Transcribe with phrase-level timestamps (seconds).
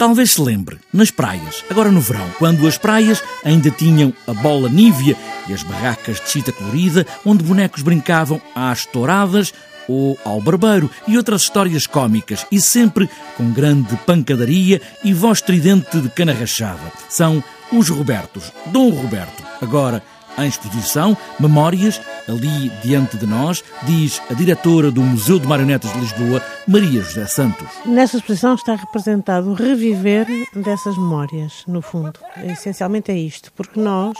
[0.00, 4.66] Talvez se lembre, nas praias, agora no verão, quando as praias ainda tinham a bola
[4.66, 5.14] nívea
[5.46, 9.52] e as barracas de chita colorida, onde bonecos brincavam às touradas
[9.86, 16.00] ou ao barbeiro e outras histórias cómicas e sempre com grande pancadaria e voz tridente
[16.00, 16.90] de cana rachada.
[17.10, 20.02] São os Robertos, Dom Roberto, agora
[20.38, 26.00] em exposição, Memórias, ali diante de nós, diz a diretora do Museu de Marionetas de
[26.00, 27.66] Lisboa, Maria José Santos.
[27.86, 32.18] Nesta exposição está representado o reviver dessas memórias, no fundo.
[32.44, 34.16] Essencialmente é isto, porque nós,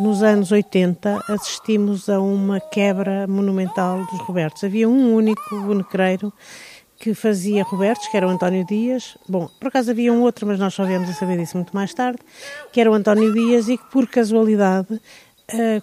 [0.00, 4.64] nos anos 80, assistimos a uma quebra monumental dos Robertos.
[4.64, 6.32] Havia um único bonecreiro
[7.02, 9.18] que fazia Robertos, que era o António Dias.
[9.28, 11.92] Bom, por acaso havia um outro, mas nós só viemos a saber disso muito mais
[11.92, 12.20] tarde,
[12.72, 15.00] que era o António Dias e que, por casualidade,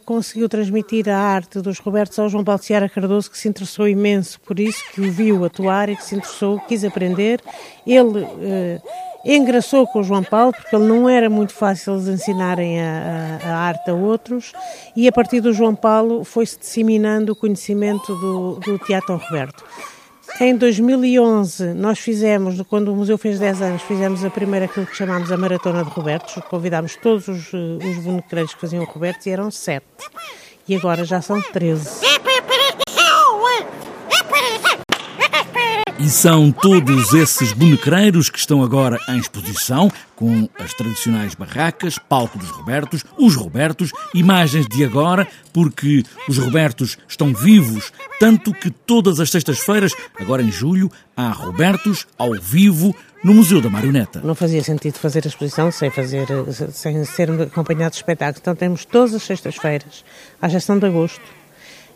[0.06, 4.40] conseguiu transmitir a arte dos Robertos ao João Paulo Ciara Cardoso, que se interessou imenso
[4.42, 7.42] por isso, que o viu atuar e que se interessou, quis aprender.
[7.86, 8.82] Ele uh,
[9.26, 13.50] engraçou com o João Paulo, porque ele não era muito fácil eles ensinarem a, a,
[13.50, 14.54] a, arte a outros,
[14.96, 19.64] e a partir do João Paulo foi-se disseminando o conhecimento do, do Teatro Roberto.
[20.42, 24.96] Em 2011, nós fizemos, quando o museu fez 10 anos, fizemos a primeira aquilo que
[24.96, 26.42] chamámos a Maratona de Robertos.
[26.50, 29.86] Convidámos todos os, os bonecreiros que faziam Robertos e eram 7.
[30.66, 32.09] E agora já são 13.
[36.00, 42.38] E são todos esses bonecreiros que estão agora em exposição, com as tradicionais barracas, palco
[42.38, 49.20] dos Robertos, os Robertos, imagens de agora, porque os Robertos estão vivos, tanto que todas
[49.20, 54.22] as sextas-feiras, agora em julho, há Robertos ao vivo no Museu da Marioneta.
[54.24, 56.28] Não fazia sentido fazer a exposição sem, fazer,
[56.72, 60.06] sem ser acompanhado de espetáculos, então temos todas as sextas-feiras,
[60.42, 61.22] à gestão de agosto,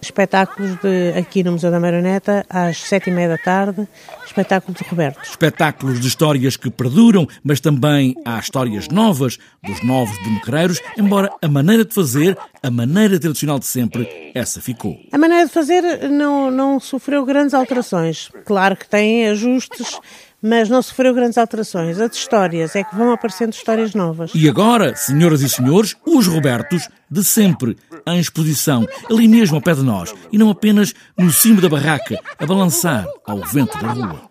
[0.05, 3.87] espetáculos de, aqui no Museu da Marioneta às sete e meia da tarde,
[4.25, 5.21] espetáculo de Roberto.
[5.23, 11.47] Espetáculos de histórias que perduram, mas também há histórias novas dos novos bonecreiros, embora a
[11.47, 14.97] maneira de fazer, a maneira tradicional de sempre, essa ficou.
[15.11, 18.29] A maneira de fazer não, não sofreu grandes alterações.
[18.45, 19.99] Claro que tem ajustes,
[20.41, 21.99] mas não sofreu grandes alterações.
[22.01, 24.31] As histórias é que vão aparecendo histórias novas.
[24.35, 27.77] E agora, senhoras e senhores, os Robertos de sempre
[28.07, 32.19] em exposição, ali mesmo ao pé de nós, e não apenas no cimo da barraca,
[32.37, 34.21] a balançar ao vento da rua.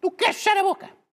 [0.00, 0.94] Tu queres fechar a boca?